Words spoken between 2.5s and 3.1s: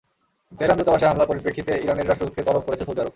করেছে সৌদি আরব।